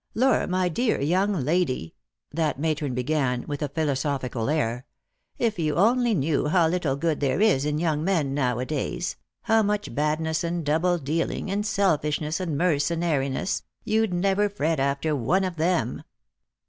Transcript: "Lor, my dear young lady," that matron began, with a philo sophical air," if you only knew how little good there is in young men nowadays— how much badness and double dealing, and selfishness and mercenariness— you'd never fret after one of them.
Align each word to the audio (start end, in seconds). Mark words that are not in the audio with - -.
"Lor, 0.15 0.47
my 0.47 0.67
dear 0.67 0.99
young 0.99 1.33
lady," 1.45 1.93
that 2.31 2.57
matron 2.59 2.95
began, 2.95 3.45
with 3.45 3.61
a 3.61 3.69
philo 3.69 3.93
sophical 3.93 4.51
air," 4.51 4.87
if 5.37 5.59
you 5.59 5.75
only 5.75 6.15
knew 6.15 6.47
how 6.47 6.67
little 6.67 6.95
good 6.95 7.19
there 7.19 7.39
is 7.39 7.65
in 7.65 7.77
young 7.77 8.03
men 8.03 8.33
nowadays— 8.33 9.15
how 9.43 9.61
much 9.61 9.93
badness 9.93 10.43
and 10.43 10.65
double 10.65 10.97
dealing, 10.97 11.51
and 11.51 11.67
selfishness 11.67 12.39
and 12.39 12.57
mercenariness— 12.57 13.61
you'd 13.85 14.11
never 14.11 14.49
fret 14.49 14.79
after 14.79 15.15
one 15.15 15.43
of 15.43 15.57
them. 15.57 16.01